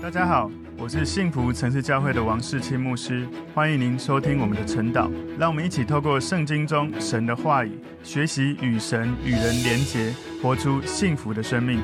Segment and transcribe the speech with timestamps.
[0.00, 0.48] 大家好，
[0.78, 5.10] 我是幸福城市教会的王世清牧师，欢迎您收听我们的晨祷。
[5.36, 7.72] 让我们一起透过圣经中神的话语，
[8.04, 11.80] 学习与神与人连结，活出幸福的生命。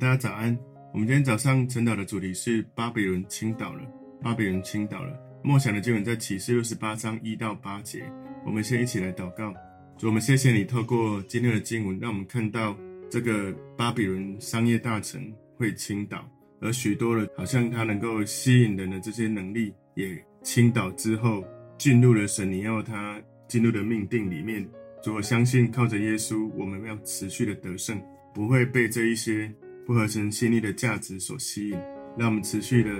[0.00, 0.56] 大家早安。
[0.94, 3.80] 我们今天早上晨祷的主题是巴比伦倾倒了。
[4.22, 5.12] 巴比伦倾倒了。
[5.44, 8.02] 默想的经文在启示六十八章一到八节。
[8.46, 9.52] 我们先一起来祷告。
[9.98, 12.74] 主，我们谢谢你透过今天的经文，让我们看到
[13.10, 15.30] 这个巴比伦商业大城
[15.60, 16.26] 会倾倒。
[16.62, 21.44] 而许多的，好像他能够吸引人的这些能力，也倾倒之后，
[21.76, 24.66] 进入了神你要他进入的命定里面。
[25.02, 28.00] 主，我相信靠着耶稣，我们要持续的得胜，
[28.34, 29.52] 不会被这一些
[29.86, 31.78] 不合神心意的价值所吸引。
[32.18, 32.90] 让我们持续的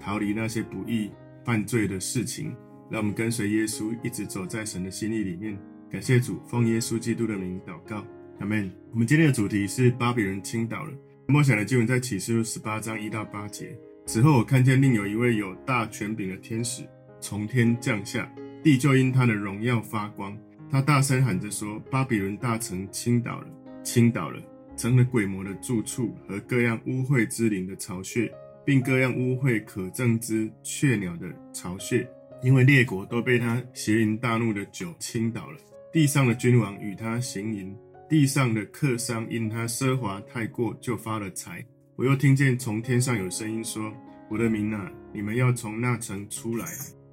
[0.00, 1.10] 逃离那些不义
[1.44, 2.54] 犯罪的事情，
[2.90, 5.58] 让我们跟随耶稣，一直走在神的心意里面。
[5.90, 8.04] 感谢主，奉耶稣基督的名祷告，
[8.40, 8.70] 阿门。
[8.92, 10.92] 我们今天的主题是巴比伦倾倒了。
[11.30, 13.78] 默想的经文在启示录十八章一到八节。
[14.06, 16.82] 此后，我看见另有一位有大权柄的天使
[17.20, 18.32] 从天降下，
[18.64, 20.34] 地就因他的荣耀发光。
[20.70, 23.46] 他大声喊着说：“巴比伦大城倾倒了，
[23.84, 24.40] 倾倒了，
[24.74, 28.32] 成了鬼魔的住处和各样污秽之灵的巢穴，
[28.64, 32.08] 并各样污秽可憎之雀鸟的巢穴。
[32.42, 35.58] 因为列国都被他邪淫大怒的酒倾倒了，
[35.92, 37.76] 地上的君王与他行淫。”
[38.08, 41.62] 地上的客商因他奢华太过，就发了财。
[41.94, 43.92] 我又听见从天上有声音说
[44.30, 46.66] ：“我的民哪，你们要从那城出来，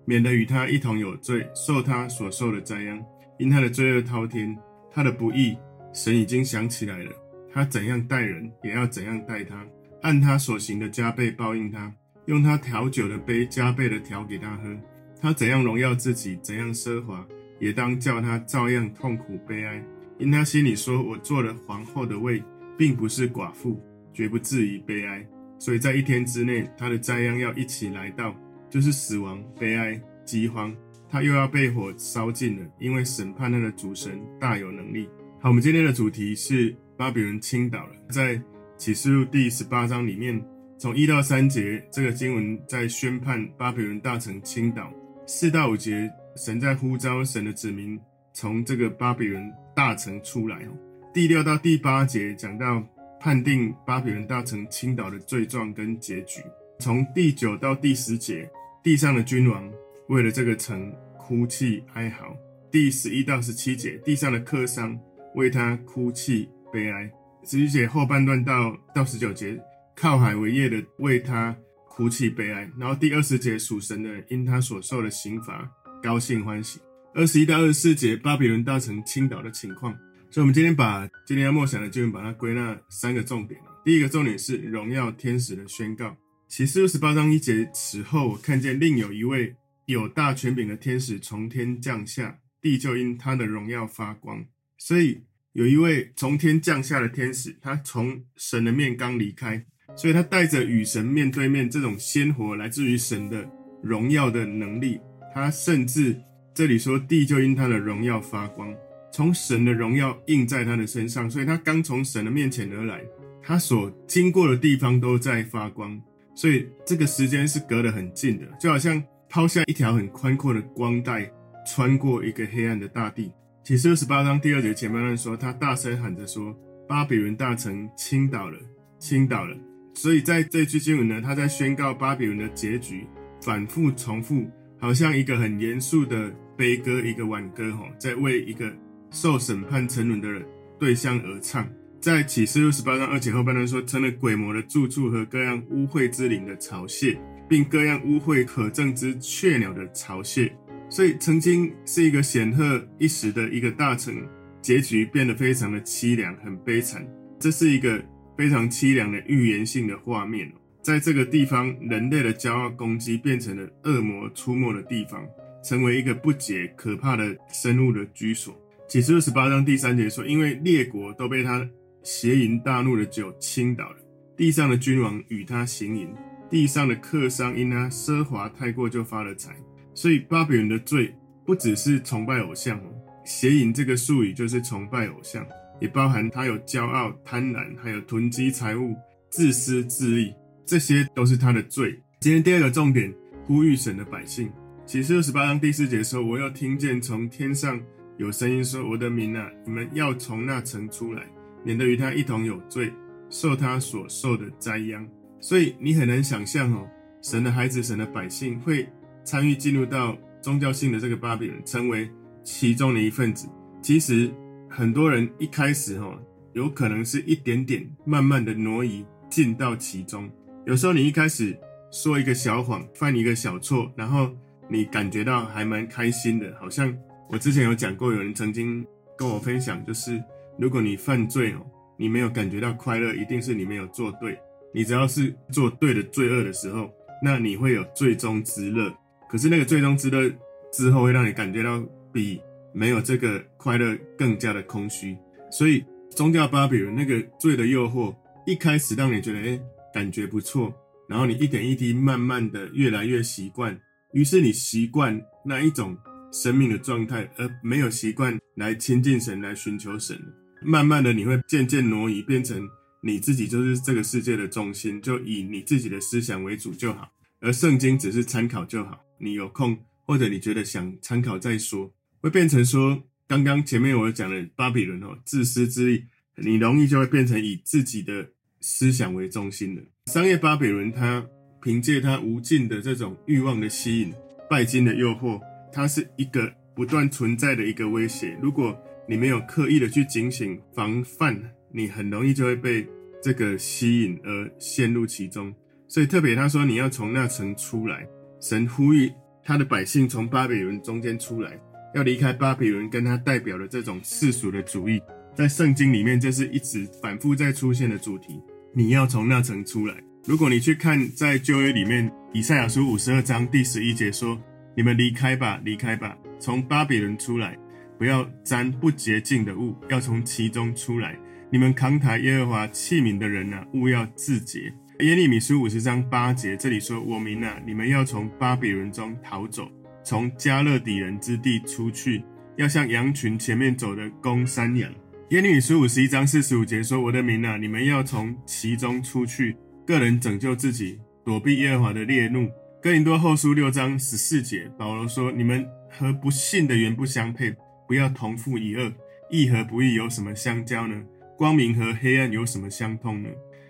[0.06, 3.04] 免得与他一同有罪，受他所受的灾殃。
[3.38, 4.58] 因他的罪恶滔天，
[4.90, 5.58] 他的不义，
[5.92, 7.12] 神已经想起来了。
[7.52, 9.66] 他怎样待人，也要怎样待他，
[10.02, 11.94] 按他所行的加倍报应他，
[12.28, 14.73] 用他调酒的杯加倍的调给他喝。
[15.20, 17.28] 他怎样荣耀自己，怎样奢华，
[17.60, 19.84] 也当叫他照样痛苦悲哀。”
[20.17, 22.41] 因他心里说：“我做了皇后的位，
[22.77, 23.81] 并不是寡妇，
[24.13, 25.25] 绝不至于悲哀。
[25.59, 28.36] 所以在一天之内，他的灾殃要一起来到，
[28.69, 30.75] 就是死亡、悲哀、饥荒。
[31.09, 35.09] 他又要被火烧尽了，因为审判他的主神大有能力。”
[35.42, 37.92] 好，我们今天的主题是巴比伦倾倒了。
[38.09, 38.42] 在
[38.77, 40.42] 启示录第十八章里面，
[40.77, 44.92] 从一到三节，这个经文在宣判巴比伦大城倾倒；
[45.27, 47.99] 四到五节，神在呼召神的子民
[48.36, 49.52] 从这个巴比伦。
[49.76, 50.72] 大城出来哦，
[51.14, 52.82] 第六到第八节讲到
[53.20, 56.42] 判定巴比伦大城倾倒的罪状跟结局。
[56.80, 58.50] 从第九到第十节，
[58.82, 59.70] 地上的君王
[60.08, 62.34] 为了这个城哭泣哀嚎。
[62.72, 64.98] 第十一到十七节，地上的客商
[65.34, 67.12] 为他哭泣悲哀。
[67.44, 69.62] 十七节后半段到到十九节，
[69.94, 71.54] 靠海为业的为他
[71.90, 72.66] 哭泣悲哀。
[72.80, 75.70] 然后第二十节属神的因他所受的刑罚
[76.02, 76.80] 高兴欢喜。
[77.17, 79.93] 二十一到二十四节，巴比伦大城倾倒的情况。
[80.30, 83.58] 所以，我们今天把今天要默想的经文，把它归纳三个重点。
[83.86, 86.14] 第一个重点是荣耀天使的宣告。
[86.49, 89.55] 启示录十八章一节，此后我看见另有一位
[89.86, 94.45] 有大权柄的天使从天降下，地就因他的荣耀发光。
[94.77, 95.21] 所以，
[95.54, 99.65] 有一位从天降下的天使，他从神的面刚离开，
[99.95, 103.49] 所以他带着与神面对面这种鲜活来自于神的
[103.81, 104.99] 荣耀的能力。
[105.33, 106.14] 他甚至。
[106.55, 108.73] 这里说地就因他的荣耀发光，
[109.11, 113.02] 从神的荣耀映在他的身上，所以他刚从神的面前而来，
[113.43, 116.02] 他所经过的地方都在发光，
[116.33, 121.30] 所以这个时间是隔得很近的，就好像抛下一条很宽阔的光带，
[121.67, 123.33] 穿过一个黑暗的大地。
[123.61, 126.55] 启示二十八章第二节前半段说，他大声喊着说
[126.87, 128.57] ：“巴比伦大城倾倒了，
[128.98, 129.57] 倾倒了。”
[129.94, 133.06] 所以在这句经文呢，他在宣告巴比伦的结局，
[133.42, 134.50] 反复重复，
[134.80, 136.33] 好像一个很严肃的。
[136.57, 138.71] 悲歌一个挽歌，哈，在为一个
[139.12, 140.45] 受审判沉沦的人
[140.80, 141.68] 对象而唱。
[142.00, 147.18] 在启示录十八章二节后半段说，成了鬼魔的住处和各样污秽之灵的巢穴，
[147.50, 150.56] 并各样污秽可憎之雀鸟的巢穴。
[150.88, 154.16] 所以，曾经是一个显赫一时的一个大臣，
[154.62, 157.06] 结局变得非常的凄凉，很悲惨。
[157.39, 158.00] 这是一个
[158.38, 160.51] 非常凄凉的预言性的画面。
[160.83, 165.25] 在这个地方，人类的骄傲攻击变成了恶魔出没的地方。
[165.66, 168.56] 成为一个不解可怕的生物的居所。
[168.88, 171.68] 启示录十八章第三节说：“因为列国都被他
[172.04, 173.98] 邪淫大怒的酒倾倒了，
[174.38, 176.08] 地上的君王与他行淫，
[176.52, 179.56] 地上的客商因他奢华太过就发了财。
[179.96, 181.12] 所以巴比伦的罪
[181.46, 182.84] 不只是崇拜偶像哦，
[183.26, 185.44] 邪淫这个术语就是崇拜偶像，
[185.82, 188.96] 也包含他有骄傲、贪婪，还有囤积财物、
[189.32, 190.32] 自私自利，
[190.64, 192.00] 这些都是他的罪。
[192.22, 193.12] 今天第二个重点，
[193.48, 194.48] 呼吁神的百姓。”
[194.86, 197.82] 启示录十八章第四节说：“我又听见从天上
[198.18, 201.24] 有声音说：‘我的民啊，你们要从那城出来，
[201.64, 202.94] 免得与他一同有罪，
[203.32, 205.04] 受他所受的灾殃。’
[205.42, 206.88] 所以你很难想象哦，
[207.24, 208.88] 神的孩子、神的百姓会
[209.24, 212.08] 参与进入到宗教性的这个巴比伦，成为
[212.44, 213.50] 其中的一份子。
[213.81, 214.31] 其实
[214.70, 216.16] 很多人一开始哦，
[216.54, 220.30] 有可能是一点点慢慢的挪移进到其中。
[220.68, 221.58] 有时候你一开始
[221.92, 224.31] 说一个小谎，犯一个小错，然后
[224.68, 226.96] 你感觉到还蛮开心的，好像
[227.30, 228.86] 我之前有讲过，有人曾经
[229.18, 230.22] 跟我分享，就是
[230.58, 231.66] 如果你犯罪哦，
[231.98, 234.38] 你没有感觉到快乐，一定是你没有做对。
[234.74, 236.92] 你只要是做对的罪恶的时候，
[237.24, 238.94] 那你会有最终之乐。
[239.30, 240.30] 可是那个最终之乐
[240.72, 241.82] 之后，会让你感觉到
[242.12, 242.42] 比
[242.74, 245.18] 没有这个快乐更加的空虚。
[245.50, 248.14] 所以宗教巴比伦那个罪的诱惑，
[248.46, 249.62] 一开始让你觉得诶
[249.94, 250.74] 感觉不错，
[251.08, 253.80] 然后你一点一滴慢慢的越来越习惯，
[254.16, 255.96] 于是你习惯那一种
[256.32, 260.18] 生命的状态，而没有习惯来亲近神，来寻求神。
[260.62, 262.66] 慢慢的你会渐渐挪移，变成
[263.04, 269.04] 你自己就是这个世界的中心，就以你自己的思想为主就好，而圣经只是参考就好。
[269.20, 276.06] 你有空或者你觉得想参考再说，会变成说刚刚前面我讲的巴比伦哦，自私自利，
[276.38, 278.30] 你容易就会变成以自己的。
[278.62, 281.24] 思想为中心的商业巴比伦，它
[281.66, 284.14] 凭借他无尽的这种欲望的吸引、
[284.48, 285.42] 拜金的诱惑，
[285.74, 288.38] 它是一个不断存在的一个威胁。
[288.40, 288.78] 如果
[289.10, 291.36] 你没有刻意的去警醒、防范，
[291.72, 292.86] 你很容易就会被
[293.20, 295.52] 这个吸引而陷入其中。
[295.88, 298.08] 所以特别他说你要从那层出来，
[298.40, 299.12] 神呼吁
[299.44, 301.60] 他的百姓从巴比伦中间出来，
[301.96, 305.02] 要离开巴比伦跟他代表的这种世俗的主义，
[305.34, 308.40] 在圣经里面这是一直反复在出现的主题。
[308.72, 309.96] 你要从那层出来。
[310.27, 314.36] 如果你去看在旧约里面，以赛亚书五十二章第十一节说
[314.75, 317.56] ：“你们离开吧，离开吧，从巴比伦出来，
[318.00, 321.16] 不要沾不洁净的物，要从其中出来。
[321.51, 329.69] 你们扛抬耶和华器皿的人啊，务要自洁。”耶利米书五十章八节这里说：“我明啊，你们要从巴比伦中逃走，
[330.04, 332.24] 从迦勒底人之地出去，
[332.57, 334.92] 要像羊群前面走的公山羊。”
[335.30, 339.56] 耶利米书五十一章四十五节说：“我的民啊，你们要从其中出去，
[339.86, 342.50] 个人拯救自己，躲避耶和华的烈怒。”
[342.82, 347.56] 哥林多后书六章十四节，保罗说：“你们和不信的原不相配，
[347.88, 348.94] 不要同负一轭。
[349.30, 351.04] 义和不义有什么相交呢？
[351.38, 353.30] 光明和黑暗有什么相通呢？”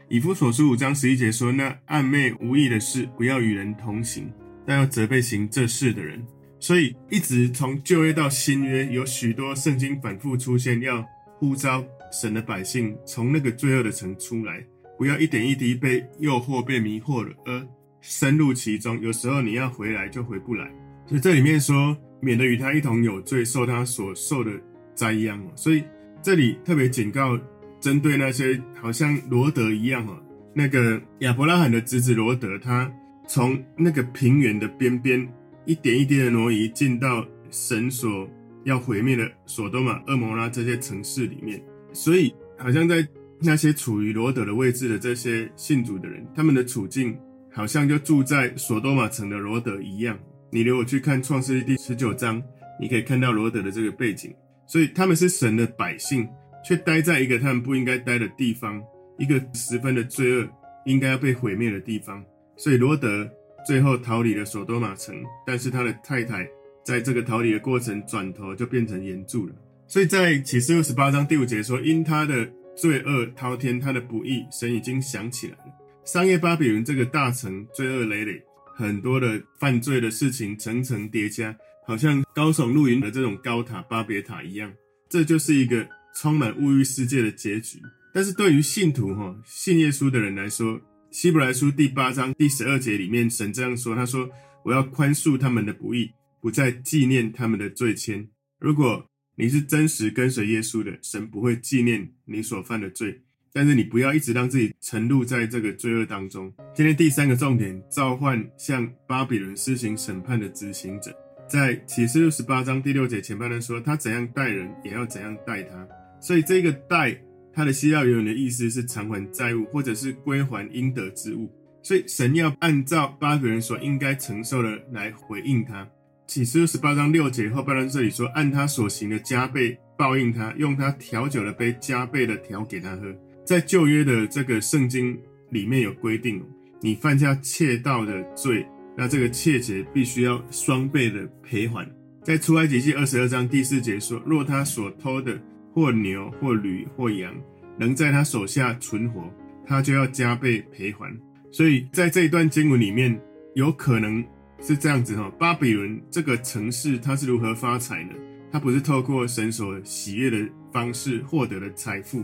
[0.10, 4.32] 以弗所书五章十一节说：“那暗昧无益的事，不要与人同行，
[4.66, 6.26] 但要责备行这事的人。”
[6.60, 11.06] 所以，一直从旧约到新约，有许多圣经反复出现要。
[11.38, 11.84] 呼召
[12.14, 14.66] 神的百姓从那个罪恶的城出来，
[14.98, 17.68] 不要一点一滴被诱惑、被迷惑了，而
[18.02, 19.00] 深入其中。
[19.02, 20.72] 有时候你要回来就回不来。
[21.08, 24.52] 所以这里面说，免得与他一同有罪，受他所受的
[24.94, 25.42] 灾殃。
[25.56, 25.84] 所以
[26.22, 27.40] 这里特别警告，
[27.80, 30.18] 针对那些好像罗德一样哦，
[30.54, 32.92] 那个亚伯拉罕的侄子罗德，他
[33.28, 35.28] 从那个平原的边边
[35.66, 38.28] 一点一滴的挪移，进到神所。
[38.66, 41.64] 要毁灭的索多玛、蛾摩拉这些城市里面，
[41.94, 43.08] 所以好像在
[43.46, 47.16] 那些处于罗德的位置的这些信主的人，他们的处境
[47.52, 50.18] 好像就住在索多玛城的罗德一样。
[50.52, 52.42] 你如果去看创世记第十九章，
[52.82, 54.34] 你可以看到罗德的这个背景。
[54.68, 56.28] 所以他们是神的百姓，
[56.68, 58.82] 却待在一个他们不应该待的地方，
[59.20, 60.50] 一个十分的罪恶，
[60.86, 62.24] 应该要被毁灭的地方。
[62.58, 63.30] 所以罗德
[63.66, 66.48] 最后逃离了索多玛城，但是他的太太。
[66.84, 69.56] 在这个逃离的过程，转头就变成盐柱了。
[69.88, 75.66] 所以在启示录十八章第五节说：“因他的罪恶滔天，他的不义，神已经想起来了。”
[76.06, 78.42] 商业巴比伦这个大城，罪恶累累，
[78.76, 81.56] 很多的犯罪的事情层层叠加，
[81.88, 84.72] 好像高耸入云的这种高塔巴别塔一样。
[85.10, 87.80] 这就是一个充满物欲世界的结局。
[88.14, 90.80] 但是对于信徒哈信耶稣的人来说，
[91.12, 94.30] 希伯来书第八章第十二节里面，神这样说：“他说，
[94.64, 98.28] 我要宽恕他们的不义。”不再纪念他们的罪愆。
[98.60, 99.04] 如果
[99.38, 103.22] 你是真实跟随耶稣的，神不会纪念你所犯的罪。
[103.52, 106.54] 但是你不要一直让自己沉入在这个罪恶当中。
[106.74, 111.14] 今天第三个重点，召唤向巴比伦施行审判的执行者。
[111.50, 115.88] 在启示六十八章第六节前半段说，他怎样待人，也要怎样待他。
[116.22, 117.18] 所以这个待，
[117.54, 121.50] 他的希腊原文的意思是偿还债务，或者是归还应得之物。
[121.84, 125.88] 所以神要按照巴比伦所应该承受的来回应他。
[126.28, 133.14] 启示录十八章六节后半段这里说：“按他所行的加倍报应他，用他调酒的杯加倍的调给他喝。”
[133.46, 135.18] 在旧约的这个圣经
[135.52, 136.44] 里面有规定，
[136.82, 138.66] 你犯下窃盗的罪，
[138.98, 141.88] 那这个窃劫必须要双倍的赔还。
[142.24, 145.40] 在出埃及记二十二章第四节说：“若他所偷的
[145.74, 147.32] 或牛或驴或羊，
[147.78, 149.32] 能在他手下存活，
[149.64, 151.16] 他就要加倍赔还。”
[151.54, 153.18] 所以在这一段经文里面，
[153.54, 154.26] 有可能
[154.66, 155.32] 是这样子哈。
[155.38, 158.14] 巴比伦这个城市它是如何发财呢？
[158.52, 162.24] 它不是透过神所喜悦的方式获得了财富，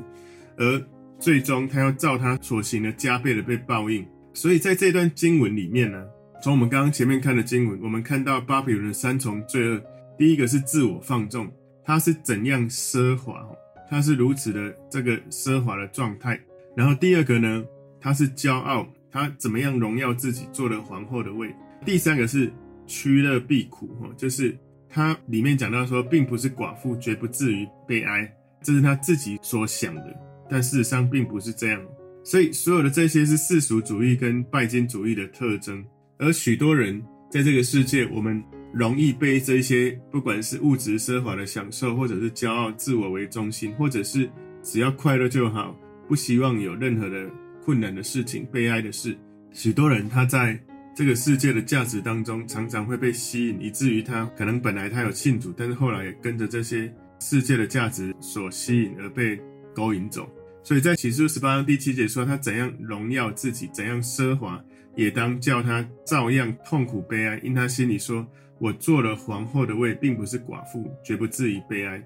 [0.57, 0.81] 而
[1.19, 4.03] 最终它要照它所行的加倍的被报应。
[4.33, 6.03] 所以在这段经文里面呢，
[6.41, 9.79] 从我们刚刚前面看的经文，我们看到巴比伦的三重罪恶。
[10.17, 11.51] 第一个是自我放纵，
[11.83, 13.45] 他是怎样奢华，
[13.89, 16.39] 他是如此的这个奢华的状态。
[16.75, 17.63] 然后第二个呢，
[17.99, 21.53] 他是骄傲，他怎么样荣耀自己，做了皇后的位。
[21.85, 22.51] 第三个是
[22.85, 24.57] 趋乐避苦，哈，就是
[24.87, 30.15] 他里面讲到说，并不是寡妇绝不至于悲哀，这是他自己所想的，
[30.49, 31.81] 但事实上并不是这样。
[32.23, 35.83] 所以所有的这些是世俗主义跟拜金主义的特征，
[36.19, 44.29] 而许多人在这个世界，我们容易被这些不管是物质奢华的享受，或者是骄傲自我为中心，或者是
[44.61, 45.75] 只要快乐就好，
[46.07, 47.27] 不希望有任何的
[47.65, 49.17] 困难的事情、悲哀的事。
[49.51, 50.57] 许多人他在
[50.93, 59.39] 这个世界的价值当中，常常会被吸引，以至于他可能本来他有信主，但是后来也跟着这些世界的价值所吸引而被
[59.73, 60.29] 勾引走。
[60.63, 64.63] 所以在启示十八章第七节说，他怎样荣耀自己，怎样奢华，
[64.95, 68.27] 也当叫他照样痛苦悲哀，因他心里说
[68.59, 72.03] ：“我做了皇后的位，并不是寡妇，绝不至于悲哀。”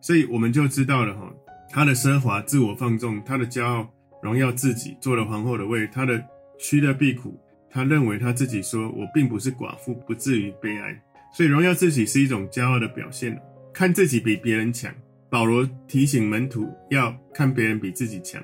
[0.00, 1.30] 所以我们就知道了哈，
[1.68, 3.92] 他的奢华、自我放纵，他的骄傲、
[4.22, 6.24] 荣耀自己，做了皇后的位，他的
[6.58, 7.38] 趋乐避苦，
[7.70, 11.02] 他认为他自己说：“我并不是寡妇，不至于悲哀。”
[11.34, 13.38] 所以荣耀自己是一种骄傲的表现，
[13.72, 14.92] 看自己比别人强。
[15.30, 18.42] 保罗提醒门徒要看别人比自己强，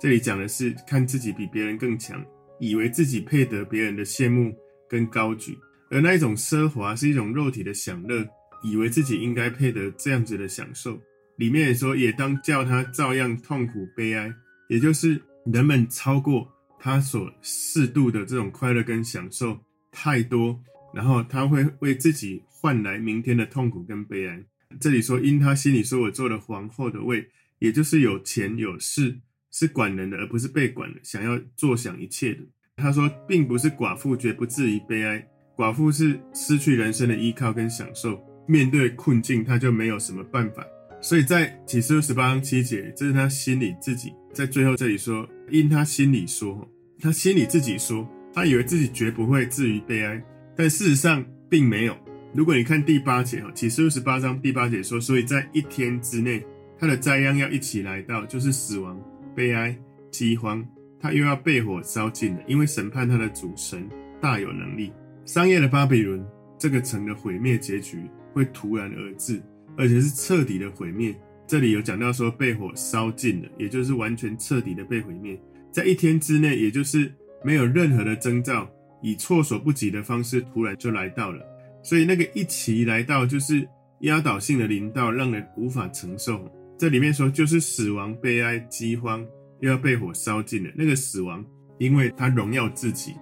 [0.00, 2.24] 这里讲的是看自己比别人更强，
[2.60, 4.54] 以为自己配得别人的羡慕
[4.88, 5.58] 跟高举，
[5.90, 8.24] 而那一种奢华是一种肉体的享乐，
[8.62, 10.96] 以为自己应该配得这样子的享受。
[11.36, 14.32] 里面也说，也当叫他照样痛苦悲哀，
[14.68, 15.20] 也就是
[15.52, 16.46] 人们超过
[16.82, 19.60] 他所适度的这种快乐跟享受
[19.92, 20.58] 太多，
[20.94, 24.42] 然后他会为自己换来明天的痛苦跟悲哀。
[24.80, 29.20] 这里说，因他心里说，我做了皇后的位，也就是有钱有势，
[29.50, 32.40] 是管人的，而不是被管的，想要坐享一切的。
[32.76, 38.18] 他说，并不是寡妇绝不至于悲哀，寡妇是失去人生的依靠跟享受，
[38.48, 40.64] 面对困境，他就没有什么办法。
[41.00, 46.68] 所以在启示录十八章七节，这是他心里自己在最后这里说，因他心里说，
[47.00, 50.22] 他心里自己说，他以为自己绝不会至于悲哀，
[50.54, 51.96] 但事实上并没有。
[52.34, 56.44] 如果你看第八节哈，启示录十八章第八节说，所以在一天之内，
[56.78, 59.00] 他的灾殃要一起来到，就是死亡、
[59.34, 59.76] 悲哀、
[60.10, 60.64] 饥荒，
[61.00, 63.88] 他又要被火烧尽了，因为审判他的主神
[64.20, 64.92] 大有能力。
[65.24, 66.24] 商业的巴比伦
[66.58, 67.98] 这个城的毁灭结局
[68.32, 69.42] 会突然而至，
[69.76, 71.14] 而且是彻底的毁灭。
[71.46, 75.36] 这里有讲到说被火烧尽了，也就是完全彻底的被毁灭，
[75.72, 77.12] 在一天之内，也就是
[77.42, 78.70] 没有任何的征兆，
[79.02, 81.44] 以措手不及的方式突然就来到了。
[81.82, 83.66] 所以那个一齐来到，就是
[84.02, 86.48] 压倒性的临到，让人无法承受。
[86.78, 89.26] 这里面说，就是死亡、悲哀、饥荒，
[89.60, 90.70] 又要被火烧尽了。
[90.76, 91.44] 那个死亡，
[91.78, 93.14] 因为他荣耀自己；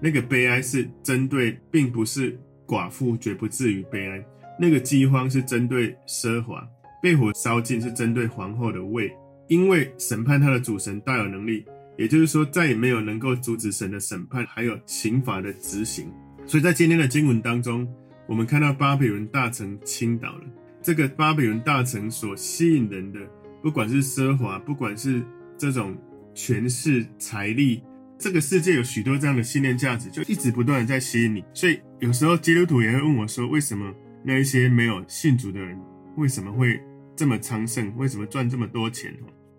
[0.00, 4.24] 那个悲哀是针对，并不是寡妇，绝不至于悲哀。
[4.60, 6.62] 那个饥荒是针对奢华，
[7.02, 9.10] 被火烧尽是针对皇后的位，
[9.48, 11.64] 因为审判他的主神大有能力，
[11.96, 16.12] 也就是说，再也没有能够阻止神的审判，还有刑罚的执行。
[16.46, 17.88] 所以在今天的经文当中，
[18.26, 20.42] 我们看到巴比伦大城倾倒了。
[20.82, 23.20] 这个巴比伦大城所吸引人的，
[23.62, 25.22] 不管是奢华，不管是
[25.56, 25.96] 这种
[26.34, 27.82] 权势、财力，
[28.18, 31.42] 这个世界有许多这样的信念价值，就一直不断的在吸引你。
[31.54, 35.78] 所以有时候基督徒也会问我说：为什么那一些没有信主的人，
[36.16, 36.80] 为什么会
[37.16, 37.94] 这么昌盛？
[37.96, 39.14] 为什么赚这么多钱？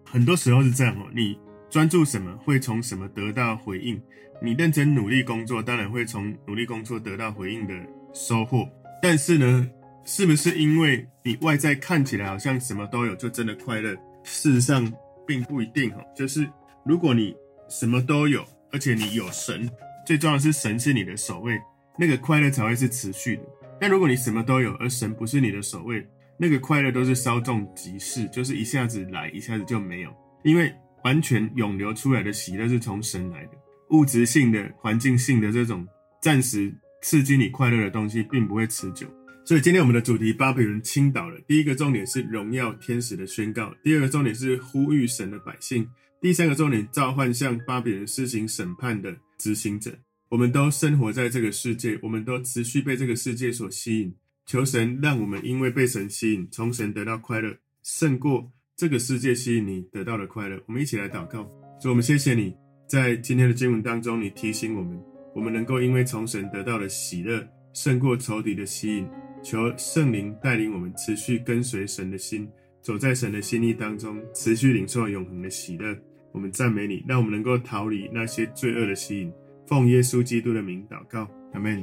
[0.05, 1.39] 很多时候是这样哦，你
[1.69, 4.01] 专注什么，会从什么得到回应。
[4.43, 7.73] 你认真努力工作，当然会从努力工作得到回应的
[8.13, 8.67] 收获。
[9.01, 9.69] 但是呢，
[10.03, 13.95] 是不是因为你外在看起来好像什么都有，就真的快乐？
[14.23, 14.91] 事实上
[15.25, 16.03] 并不一定哦。
[16.15, 16.47] 就是
[16.83, 17.35] 如果你
[17.69, 19.69] 什么都有，而且你有神，
[20.05, 21.59] 最重要的是神是你的首位，
[21.97, 23.43] 那个快乐才会是持续的。
[23.81, 26.07] 但如果你什么都有，而神不是你的首位，
[26.37, 30.13] 那个快乐都是稍纵即逝，就是一下子来，一下子就没有。
[30.43, 30.71] 因为
[31.03, 33.53] 完全涌流出来的喜乐是从神来的。
[33.89, 35.83] 物质性的、环境性的这种
[36.21, 36.71] 暂时
[37.01, 39.07] 刺激你快乐的东西，并不会持久。
[39.43, 41.35] 所以今天我们的主题：巴比伦倾倒了。
[41.47, 45.83] 第一个重点是荣耀天使的宣告；第二个重点是呼吁神的百姓；
[46.21, 49.91] 第三个重点召唤向巴比伦施行审判的执行者。
[50.31, 54.15] 我们都生活在这个世界，我们都持续被这个世界所吸引。
[54.45, 60.57] 求神让我们因为被神吸引，从神得到快乐，胜过这个世界吸引你得到的快乐。
[60.67, 61.43] 我们一起来祷告：
[61.81, 62.55] 主，我们谢谢你。
[62.87, 64.97] 在今天的经文当中，你提醒我们，
[65.35, 69.05] 我们能够因为从神得到的喜乐，胜过仇敌的吸引。
[69.43, 72.47] 求圣灵带领我们持续跟随神的心，
[72.81, 75.93] 走在神的心意当中，持续领受永恒的喜乐。
[76.31, 79.29] 我们赞美你，让我们能够逃离那些罪恶的吸引。
[79.71, 81.81] 奉耶稣基督的名祷告，阿门。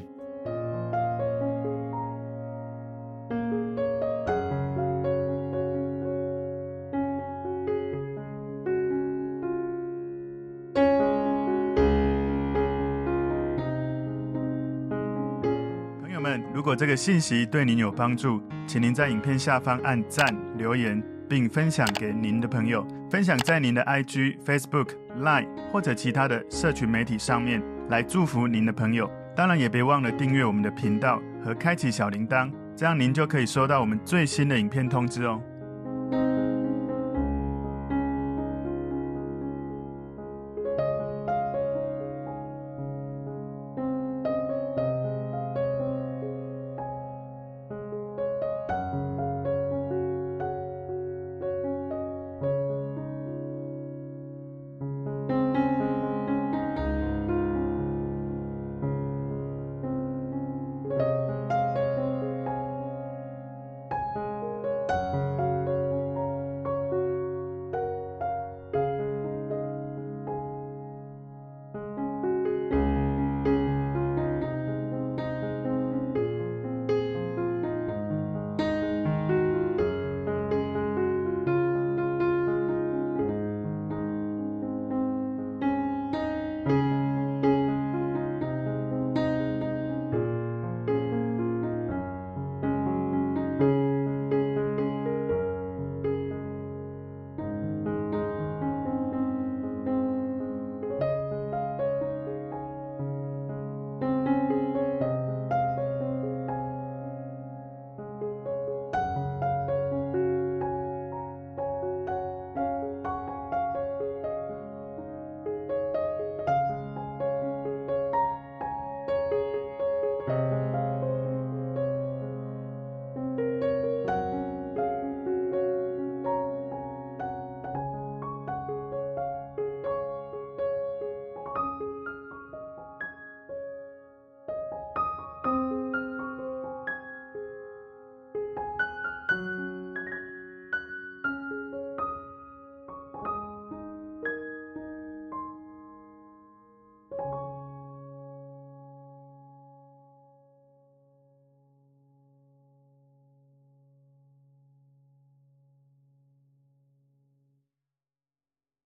[16.52, 29.10] 如果这个信息对您有帮助，请您在影片下方按赞、留言，并分享给您的朋友，分享在您的 IG、Facebook、Line 或者其他的社群媒体上面，来祝福您的朋友。
[29.34, 35.40] 当然，也别忘了订阅我们的频道和开启小铃铛，这样您就可以收到我们最新的影片通知哦。